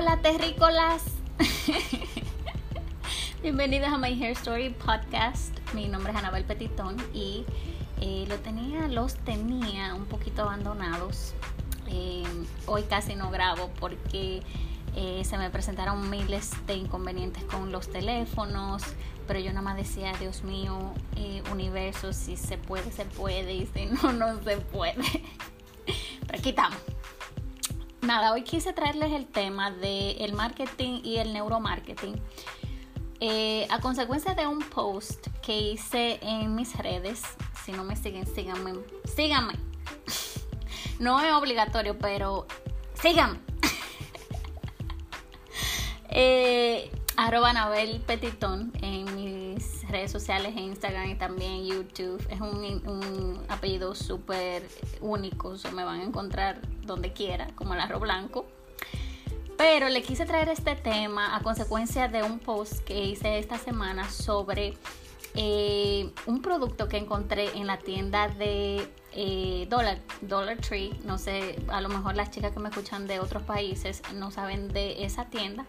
[0.00, 1.04] Hola terrícolas.
[3.42, 5.54] Bienvenidos a My Hair Story Podcast.
[5.74, 7.44] Mi nombre es Anabel Petitón y
[8.00, 11.34] eh, lo tenía, los tenía un poquito abandonados.
[11.88, 12.22] Eh,
[12.64, 14.42] hoy casi no grabo porque
[14.96, 18.82] eh, se me presentaron miles de inconvenientes con los teléfonos,
[19.26, 20.94] pero yo nada más decía, Dios mío,
[21.52, 24.94] universo, si se puede, se puede, y si no, no se puede.
[26.26, 26.78] pero aquí estamos
[28.02, 32.20] nada, hoy quise traerles el tema del marketing y el neuromarketing.
[33.20, 37.22] Eh, a consecuencia de un post que hice en mis redes,
[37.64, 39.54] si no me siguen, síganme, síganme.
[40.98, 42.46] No es obligatorio, pero
[42.92, 43.38] síganme.
[46.10, 49.49] eh, arroba Anabel Petitón en mis
[49.90, 52.24] redes sociales, en Instagram y también YouTube.
[52.30, 54.66] Es un, apellido súper
[55.00, 58.46] único, me van a encontrar donde quiera, como el arroz blanco.
[59.56, 64.08] Pero le quise traer este tema a consecuencia de un post que hice esta semana
[64.08, 64.74] sobre
[65.34, 70.98] eh, un producto que encontré en la tienda de eh, Dollar, Dollar Tree.
[71.04, 74.68] No sé, a lo mejor las chicas que me escuchan de otros países no saben
[74.68, 75.66] de esa tienda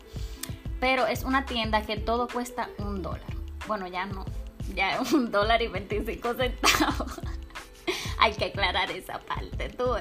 [0.82, 3.41] pero es una tienda que todo cuesta un dólar.
[3.68, 4.26] Bueno, ya no,
[4.74, 7.22] ya es un dólar y 25 centavos.
[8.20, 9.96] Hay que aclarar esa parte, tú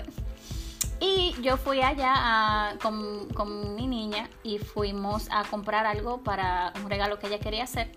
[1.01, 6.91] Y yo fui allá con, con, mi niña y fuimos a comprar algo para un
[6.91, 7.91] regalo que ella quería hacer.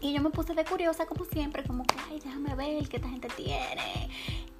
[0.00, 3.08] Y yo me puse de curiosa, como siempre, como que, ay, déjame ver qué esta
[3.08, 4.10] gente tiene.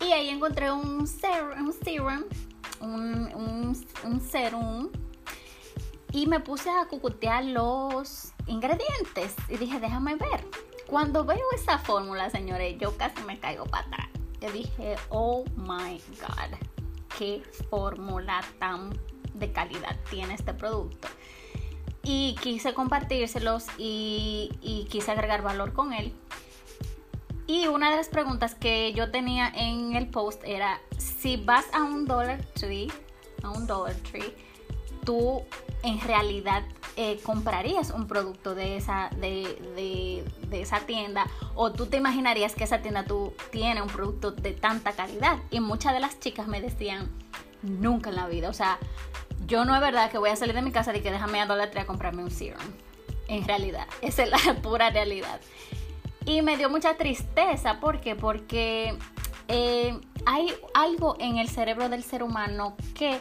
[0.00, 2.24] Y ahí encontré un serum, un, serum,
[2.80, 4.90] un, un, un serum
[6.12, 10.44] y me puse a cucutear los ingredientes y dije, déjame ver.
[10.86, 14.08] Cuando veo esa fórmula, señores, yo casi me caigo para atrás.
[14.40, 16.56] Yo dije, oh my god,
[17.18, 18.98] qué fórmula tan
[19.34, 21.08] de calidad tiene este producto.
[22.02, 26.14] Y quise compartírselos y, y quise agregar valor con él.
[27.46, 31.82] Y una de las preguntas que yo tenía en el post era, si vas a
[31.82, 32.88] un Dollar Tree,
[33.42, 34.34] a un Dollar Tree,
[35.04, 35.42] tú
[35.82, 36.64] en realidad
[36.96, 42.82] eh, comprarías un producto de esa, de, esa tienda o tú te imaginarías que esa
[42.82, 45.38] tienda tú tiene un producto de tanta calidad.
[45.50, 47.08] Y muchas de las chicas me decían,
[47.62, 48.48] nunca en la vida.
[48.48, 48.78] O sea,
[49.46, 51.46] yo no es verdad que voy a salir de mi casa y que déjame a
[51.46, 52.60] Dollar a comprarme un serum.
[53.28, 55.40] En realidad, esa es la pura realidad.
[56.24, 57.80] Y me dio mucha tristeza.
[57.80, 58.16] ¿Por qué?
[58.16, 58.98] Porque
[59.46, 63.20] eh, hay algo en el cerebro del ser humano que...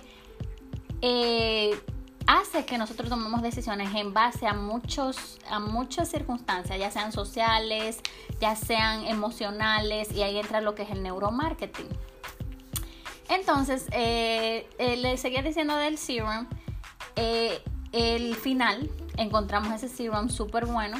[1.03, 1.79] Eh,
[2.27, 8.01] hace que nosotros tomemos decisiones en base a, muchos, a muchas circunstancias, ya sean sociales,
[8.39, 11.87] ya sean emocionales, y ahí entra lo que es el neuromarketing.
[13.29, 16.47] Entonces, eh, eh, le seguía diciendo del serum,
[17.15, 17.61] eh,
[17.93, 20.97] el final, encontramos ese serum súper bueno.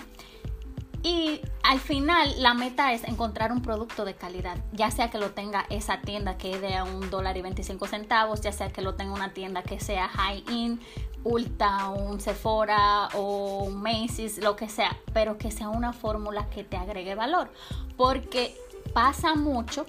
[1.04, 5.32] Y al final la meta es encontrar un producto de calidad, ya sea que lo
[5.32, 8.96] tenga esa tienda que es de un dólar y 25 centavos, ya sea que lo
[8.96, 10.82] tenga una tienda que sea high in,
[11.28, 16.64] Ulta, un Sephora o un Macy's, lo que sea, pero que sea una fórmula que
[16.64, 17.52] te agregue valor.
[17.98, 18.56] Porque
[18.94, 19.86] pasa mucho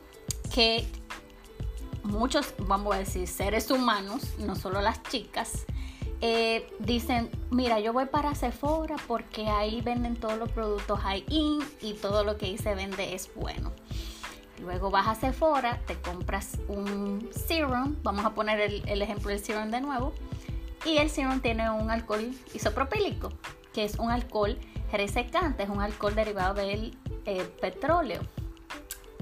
[0.52, 0.84] que
[2.02, 5.64] muchos, vamos a decir, seres humanos, no solo las chicas,
[6.20, 11.92] eh, dicen, mira, yo voy para Sephora porque ahí venden todos los productos high-in y
[11.92, 13.70] todo lo que ahí se vende es bueno.
[14.60, 19.70] Luego vas a Sephora, te compras un serum, vamos a poner el ejemplo del serum
[19.70, 20.12] de nuevo,
[20.84, 23.32] y el serum tiene un alcohol isopropílico,
[23.72, 24.58] que es un alcohol
[24.92, 26.96] resecante, es un alcohol derivado del
[27.26, 28.20] eh, petróleo.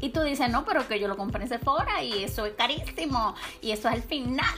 [0.00, 3.34] Y tú dices, no, pero que yo lo compré en Sephora y eso es carísimo
[3.62, 4.55] y eso es el final.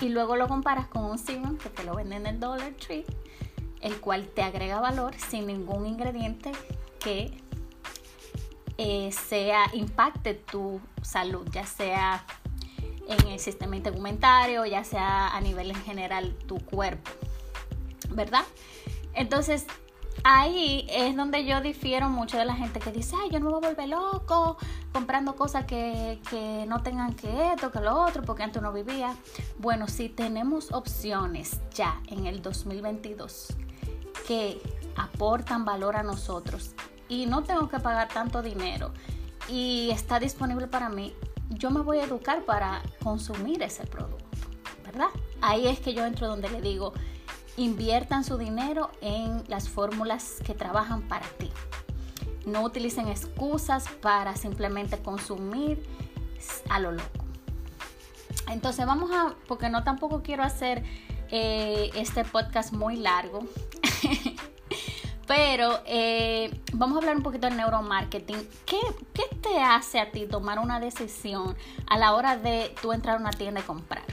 [0.00, 3.06] Y luego lo comparas con un serum que te lo venden en el Dollar Tree,
[3.80, 6.52] el cual te agrega valor sin ningún ingrediente
[6.98, 7.40] que
[8.78, 12.26] eh, sea impacte tu salud, ya sea
[13.08, 17.10] en el sistema integumentario, ya sea a nivel en general tu cuerpo,
[18.10, 18.44] ¿verdad?
[19.14, 19.66] Entonces,
[20.24, 23.52] ahí es donde yo difiero mucho de la gente que dice, ay, yo no me
[23.52, 24.56] voy a volver loco
[24.92, 29.14] comprando cosas que, que no tengan que esto, que lo otro, porque antes no vivía.
[29.58, 33.56] Bueno, si tenemos opciones ya en el 2022
[34.26, 34.60] que
[34.96, 36.74] aportan valor a nosotros
[37.08, 38.92] y no tengo que pagar tanto dinero
[39.48, 41.14] y está disponible para mí,
[41.50, 44.24] yo me voy a educar para consumir ese producto,
[44.84, 45.08] ¿verdad?
[45.40, 46.92] Ahí es que yo entro donde le digo,
[47.56, 51.50] inviertan su dinero en las fórmulas que trabajan para ti.
[52.44, 55.82] No utilicen excusas para simplemente consumir
[56.68, 57.24] a lo loco.
[58.48, 60.84] Entonces vamos a, porque no tampoco quiero hacer
[61.30, 63.40] eh, este podcast muy largo.
[65.26, 68.48] Pero eh, vamos a hablar un poquito del neuromarketing.
[68.64, 68.78] ¿Qué,
[69.12, 71.56] ¿Qué te hace a ti tomar una decisión
[71.88, 74.04] a la hora de entrar a una tienda y comprar?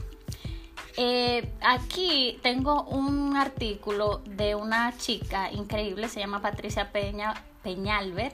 [0.95, 7.33] Eh, aquí tengo un artículo de una chica increíble, se llama Patricia Peña,
[7.63, 8.31] Peñalver.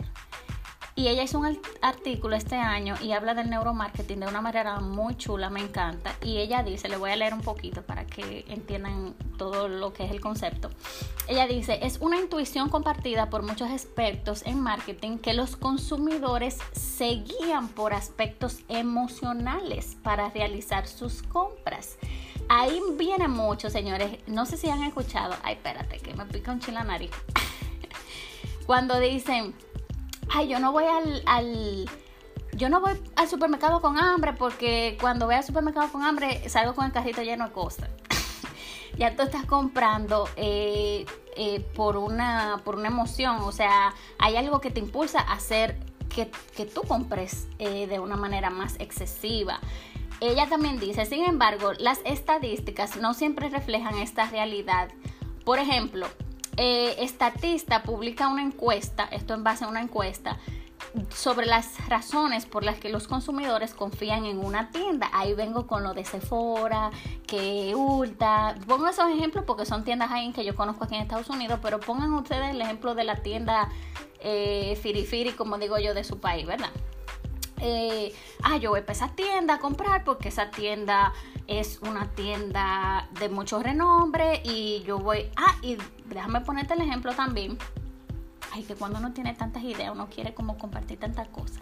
[1.00, 5.16] Y ella hizo un artículo este año y habla del neuromarketing de una manera muy
[5.16, 6.14] chula, me encanta.
[6.22, 10.04] Y ella dice, le voy a leer un poquito para que entiendan todo lo que
[10.04, 10.70] es el concepto.
[11.30, 17.24] Ella dice, es una intuición compartida por muchos expertos en marketing que los consumidores se
[17.24, 21.98] guían por aspectos emocionales para realizar sus compras.
[22.50, 24.20] Ahí viene mucho, señores.
[24.28, 25.34] No sé si han escuchado.
[25.44, 27.12] Ay, espérate, que me pica un chila nariz.
[28.66, 29.56] Cuando dicen,
[30.30, 31.90] ay, yo no voy al,
[32.54, 36.74] yo no voy al supermercado con hambre porque cuando voy al supermercado con hambre salgo
[36.74, 37.90] con el carrito lleno de cosas.
[38.98, 41.06] ya tú estás comprando eh,
[41.36, 45.80] eh, por, una, por una emoción, o sea, hay algo que te impulsa a hacer
[46.14, 49.60] que, que tú compres eh, de una manera más excesiva.
[50.22, 54.90] Ella también dice, sin embargo, las estadísticas no siempre reflejan esta realidad.
[55.46, 56.08] Por ejemplo,
[56.62, 60.38] eh, Estatista publica una encuesta, esto en base a una encuesta,
[61.10, 65.10] sobre las razones por las que los consumidores confían en una tienda.
[65.14, 66.92] Ahí vengo con lo de Sephora,
[67.26, 68.56] que Ulta.
[68.68, 71.80] Pongo esos ejemplos porque son tiendas ahí que yo conozco aquí en Estados Unidos, pero
[71.80, 73.70] pongan ustedes el ejemplo de la tienda
[74.20, 76.72] eh, Firifiri, como digo yo, de su país, ¿verdad?
[77.62, 78.14] Eh,
[78.44, 81.14] ah, yo voy a esa tienda a comprar porque esa tienda
[81.48, 85.78] es una tienda de mucho renombre y yo voy, ah, y
[86.16, 87.58] déjame ponerte el ejemplo también.
[88.52, 91.62] Ay, que cuando uno tiene tantas ideas, uno quiere como compartir tantas cosas.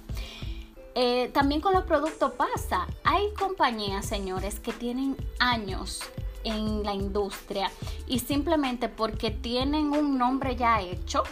[0.95, 2.88] Eh, también con los productos pasa.
[3.03, 6.01] Hay compañías, señores, que tienen años
[6.44, 7.71] en la industria
[8.07, 11.23] y simplemente porque tienen un nombre ya hecho,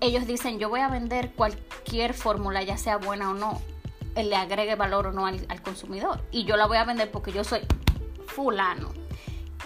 [0.00, 3.60] ellos dicen yo voy a vender cualquier fórmula, ya sea buena o no,
[4.16, 6.22] le agregue valor o no al, consumidor.
[6.30, 7.60] Y yo la voy a vender porque yo soy
[8.26, 8.92] fulano.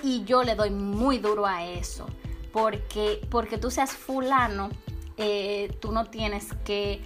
[0.03, 2.07] Y yo le doy muy duro a eso.
[2.55, 4.71] Porque, porque tú seas fulano,
[5.17, 7.05] eh, tú no tienes que,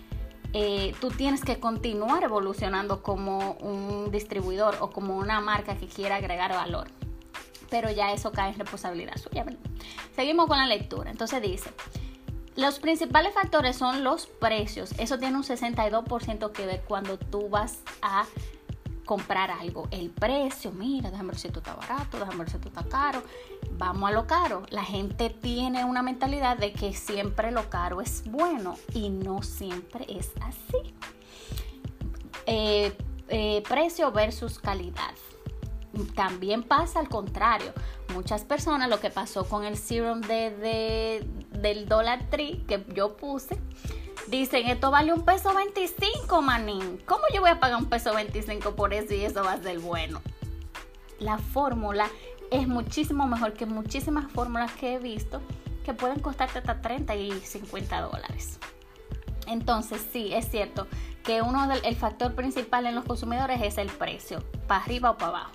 [0.53, 6.17] eh, tú tienes que continuar evolucionando como un distribuidor o como una marca que quiera
[6.17, 6.89] agregar valor.
[7.71, 9.47] Pero ya eso cae en responsabilidad suya.
[10.15, 11.11] Seguimos con la lectura.
[11.11, 11.71] Entonces dice,
[12.55, 14.93] los principales factores son los precios.
[14.99, 18.27] Eso tiene un 62% que ver cuando tú vas a
[19.07, 19.89] comprar algo.
[19.93, 23.23] El precio, mira, déjame ver si esto está barato, déjame ver si esto está caro.
[23.79, 24.63] Vamos a lo caro.
[24.71, 30.05] La gente tiene una mentalidad de que siempre lo caro es bueno y no siempre
[30.09, 30.95] es así.
[32.47, 32.93] Eh,
[33.29, 35.15] eh, precio versus calidad.
[36.17, 37.73] También pasa al contrario.
[38.13, 43.61] Muchas personas, lo que pasó con el serum de, del Dollar Tree que yo puse,
[44.27, 47.01] dicen esto vale un peso 25, manín.
[47.07, 49.79] ¿Cómo yo voy a pagar un peso 25 por eso y eso va a ser
[49.79, 50.21] bueno?
[51.21, 52.09] La fórmula
[52.51, 55.41] es muchísimo mejor que muchísimas fórmulas que he visto
[55.85, 58.59] que pueden costarte hasta 30 y 50 dólares.
[59.47, 60.87] Entonces, sí, es cierto
[61.25, 65.17] que uno del el factor principal en los consumidores es el precio, para arriba o
[65.17, 65.53] para abajo.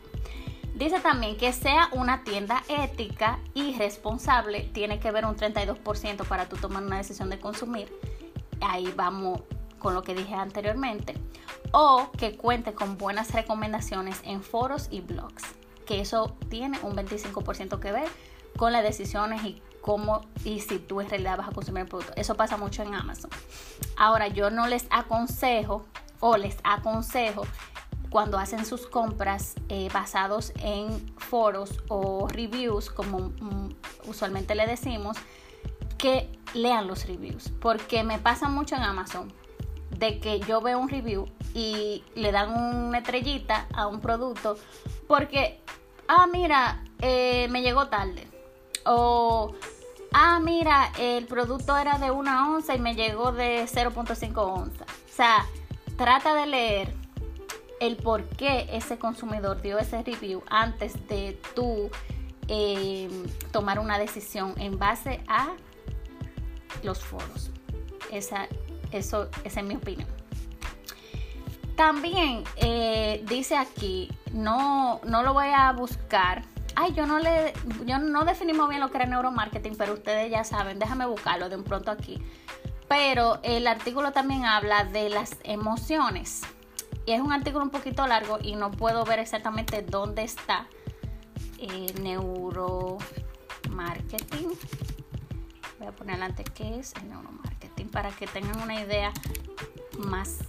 [0.75, 6.50] Dice también que sea una tienda ética y responsable, tiene que ver un 32% para
[6.50, 7.92] tú tomar una decisión de consumir.
[8.59, 9.42] Ahí vamos
[9.78, 11.14] con lo que dije anteriormente.
[11.71, 15.44] O que cuente con buenas recomendaciones en foros y blogs,
[15.85, 18.07] que eso tiene un 25% que ver
[18.57, 22.13] con las decisiones y cómo y si tú en realidad vas a consumir el producto.
[22.16, 23.30] Eso pasa mucho en Amazon.
[23.97, 25.85] Ahora, yo no les aconsejo
[26.19, 27.44] o les aconsejo
[28.09, 33.69] cuando hacen sus compras eh, basados en foros o reviews, como mm,
[34.06, 35.18] usualmente le decimos,
[35.97, 37.49] que lean los reviews.
[37.59, 39.33] Porque me pasa mucho en Amazon
[39.97, 44.57] de que yo veo un review y le dan una estrellita a un producto
[45.07, 45.60] porque,
[46.07, 48.28] ah, mira, eh, me llegó tarde.
[48.86, 49.54] O,
[50.14, 54.86] ah, mira, el producto era de una onza y me llegó de 0.5 onza.
[54.86, 55.45] O sea,
[55.98, 56.94] trata de leer
[57.80, 61.90] el por qué ese consumidor dio ese review antes de tú
[62.48, 63.10] eh,
[63.52, 65.54] tomar una decisión en base a
[66.81, 67.52] los foros.
[68.12, 68.48] Esa,
[68.92, 70.07] eso, esa es mi opinión.
[71.75, 76.44] También eh, dice aquí, no, no lo voy a buscar.
[76.75, 77.53] Ay, yo no le,
[77.85, 81.56] yo no definimos bien lo que era neuromarketing, pero ustedes ya saben, déjame buscarlo de
[81.56, 82.21] un pronto aquí.
[82.87, 86.42] Pero el artículo también habla de las emociones
[87.06, 90.68] y es un artículo un poquito largo y no puedo ver exactamente dónde está.
[91.59, 94.49] eh, neuromarketing.
[95.80, 99.11] Voy a poner adelante qué es el neuromarketing para que tengan una idea
[99.97, 100.39] más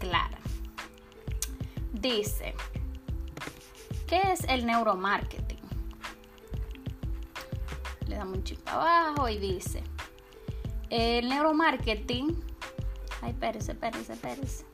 [0.00, 0.38] clara.
[1.92, 2.54] Dice,
[4.08, 5.60] ¿qué es el neuromarketing?
[8.08, 9.84] Le damos un chip abajo y dice,
[10.88, 12.36] el neuromarketing,
[13.22, 14.64] ay, espérese, espérese, espérese.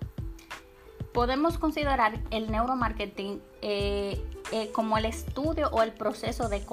[1.12, 6.64] Podemos considerar el neuromarketing eh, eh, como el estudio o el proceso de,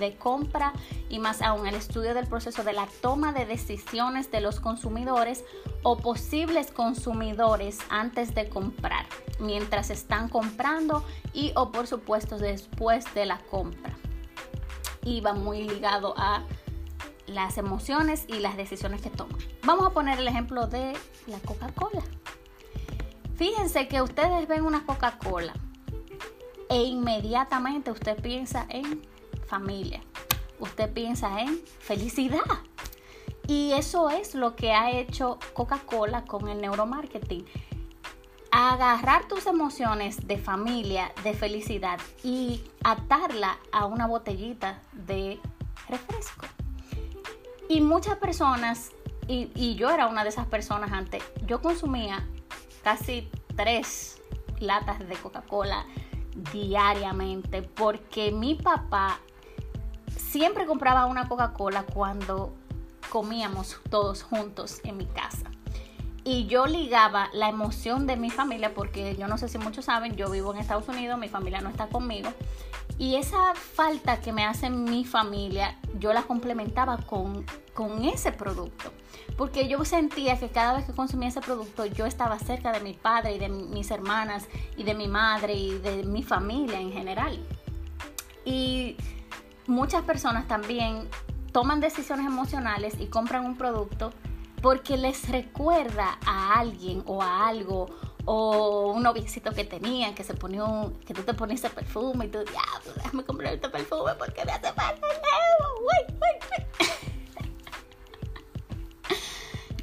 [0.00, 0.72] de, compra
[1.08, 5.44] y más aún el estudio del proceso de la toma de decisiones de los consumidores
[5.84, 9.06] o posibles consumidores antes de comprar,
[9.38, 13.96] mientras están comprando y o por supuesto después de la compra.
[15.04, 16.42] Y va muy ligado a
[17.28, 19.38] las emociones y las decisiones que toman.
[19.62, 20.94] Vamos a poner el ejemplo de
[21.28, 22.02] la Coca-Cola.
[23.36, 25.54] Fíjense que ustedes ven una Coca-Cola
[26.70, 29.02] e inmediatamente usted piensa en
[29.46, 30.00] familia,
[30.60, 32.40] usted piensa en felicidad.
[33.48, 37.44] Y eso es lo que ha hecho Coca-Cola con el neuromarketing.
[38.52, 45.40] Agarrar tus emociones de familia, de felicidad y atarla a una botellita de
[45.88, 46.46] refresco.
[47.68, 48.92] Y muchas personas,
[49.26, 52.24] y, yo era una de esas personas antes, yo consumía
[52.84, 54.20] casi tres
[54.60, 55.86] latas de Coca-Cola
[56.52, 59.18] diariamente porque mi papá
[60.16, 62.52] siempre compraba una Coca-Cola cuando
[63.10, 65.50] comíamos todos juntos en mi casa.
[66.22, 70.16] Y yo ligaba la emoción de mi familia, porque yo no sé si muchos saben,
[70.16, 72.30] yo vivo en Estados Unidos, mi familia no está conmigo.
[73.00, 78.92] Y esa falta que me hace mi familia, yo la complementaba con, con ese producto.
[79.38, 82.92] Porque yo sentía que cada vez que consumía ese producto, yo estaba cerca de mi
[82.92, 87.42] padre y de mis hermanas y de mi madre y de mi familia en general.
[88.44, 88.98] Y
[89.66, 91.08] muchas personas también
[91.52, 94.12] toman decisiones emocionales y compran un producto
[94.60, 97.86] porque les recuerda a alguien o a algo
[98.24, 102.26] o un noviecito que tenían que se ponía un, que tú te pones ese perfume
[102.26, 105.06] y tú diablo déjame comprar este perfume porque me hace falta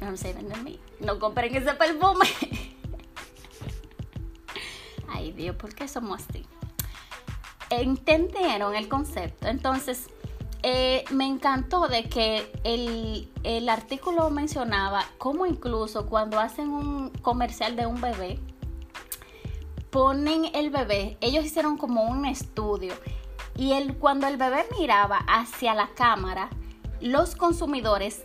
[0.00, 2.26] no sé de mí no compren ese perfume.
[5.08, 6.46] Ay Dios ¿por qué somos así?
[7.70, 9.48] entendieron el concepto.
[9.48, 10.08] Entonces
[10.62, 17.76] eh, me encantó de que el, el, artículo mencionaba cómo incluso cuando hacen un comercial
[17.76, 18.40] de un bebé,
[19.90, 22.94] ponen el bebé, ellos hicieron como un estudio
[23.56, 26.50] y el, cuando el bebé miraba hacia la cámara,
[27.00, 28.24] los consumidores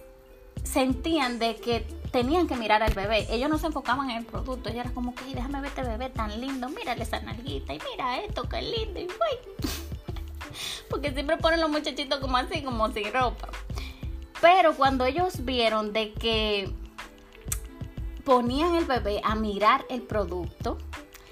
[0.63, 3.25] sentían de que tenían que mirar al bebé.
[3.31, 4.69] Ellos no se enfocaban en el producto.
[4.69, 6.69] Ellos eran como que, déjame ver este bebé tan lindo.
[6.69, 8.99] Mírale esa nalguita y mira esto, qué lindo.
[8.99, 9.07] Y
[10.89, 13.50] porque siempre ponen los muchachitos como así, como sin ropa.
[14.41, 16.74] Pero cuando ellos vieron de que
[18.25, 20.77] ponían el bebé a mirar el producto,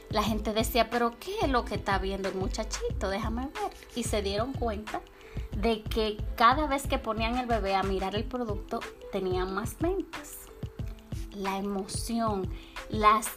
[0.09, 3.09] la gente decía, pero ¿qué es lo que está viendo el muchachito?
[3.09, 3.71] Déjame ver.
[3.95, 5.01] Y se dieron cuenta
[5.57, 8.79] de que cada vez que ponían el bebé a mirar el producto,
[9.11, 10.37] tenían más ventas.
[11.33, 12.49] La emoción,
[12.89, 13.29] las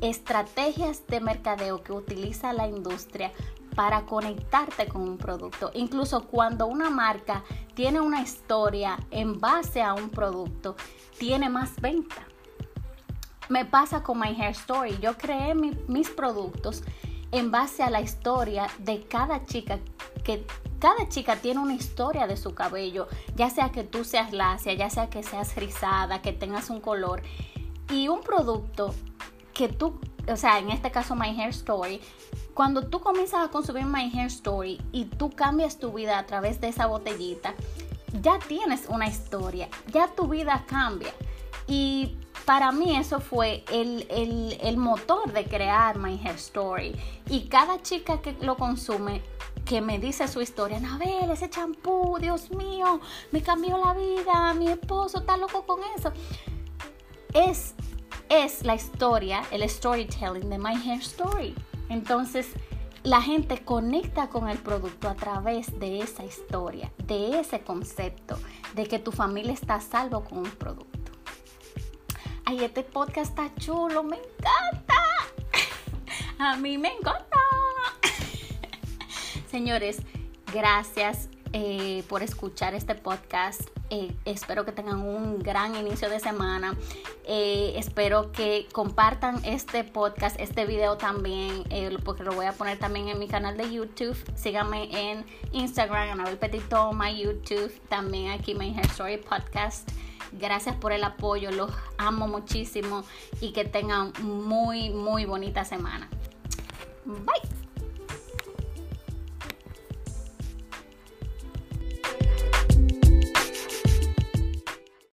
[0.00, 3.32] estrategias de mercadeo que utiliza la industria
[3.80, 5.70] para conectarte con un producto.
[5.72, 10.76] Incluso cuando una marca tiene una historia en base a un producto,
[11.18, 12.26] tiene más venta.
[13.48, 14.98] Me pasa con My Hair Story.
[15.00, 16.82] Yo creé mis productos
[17.32, 19.78] en base a la historia de cada chica
[20.24, 20.44] que
[20.78, 24.90] cada chica tiene una historia de su cabello, ya sea que tú seas lacia, ya
[24.90, 27.22] sea que seas rizada, que tengas un color
[27.90, 28.94] y un producto
[29.54, 29.98] que tú,
[30.30, 32.00] o sea, en este caso My Hair Story,
[32.54, 36.60] cuando tú comienzas a consumir My Hair Story y tú cambias tu vida a través
[36.60, 37.54] de esa botellita,
[38.20, 41.12] ya tienes una historia, ya tu vida cambia.
[41.66, 44.06] Y para mí eso fue el,
[44.60, 46.96] el, motor de crear My Hair Story.
[47.28, 49.22] Y cada chica que lo consume,
[49.64, 54.68] que me dice su historia, Anabel, ese champú, Dios mío, me cambió la vida, mi
[54.68, 56.12] esposo está loco con eso.
[57.32, 57.74] Es,
[58.30, 61.54] es la historia, el storytelling de My Hair Story.
[61.88, 62.46] Entonces,
[63.02, 68.38] la gente conecta con el producto a través de esa historia, de ese concepto,
[68.74, 71.10] de que tu familia está a salvo con un producto.
[72.44, 74.94] Ay, este podcast está chulo, me encanta.
[76.38, 77.38] A mí me encanta.
[79.50, 79.98] Señores,
[80.52, 83.62] gracias eh, por escuchar este podcast.
[83.90, 86.76] Eh, espero que tengan un gran inicio de semana.
[87.24, 92.78] Eh, espero que compartan este podcast, este video también, eh, porque lo voy a poner
[92.78, 94.16] también en mi canal de YouTube.
[94.36, 99.90] Síganme en Instagram, Anabel Petito, my YouTube, también aquí My Hair Story Podcast.
[100.32, 103.04] Gracias por el apoyo, los amo muchísimo
[103.40, 106.08] y que tengan muy, muy bonita semana.
[107.04, 107.59] Bye.